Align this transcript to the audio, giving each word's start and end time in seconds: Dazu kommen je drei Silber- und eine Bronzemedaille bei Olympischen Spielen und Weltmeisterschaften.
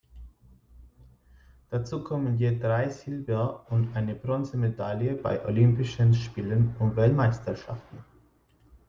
Dazu 1.69 2.03
kommen 2.03 2.39
je 2.39 2.57
drei 2.57 2.89
Silber- 2.89 3.67
und 3.69 3.95
eine 3.95 4.15
Bronzemedaille 4.15 5.13
bei 5.13 5.45
Olympischen 5.45 6.15
Spielen 6.15 6.75
und 6.79 6.95
Weltmeisterschaften. 6.95 8.03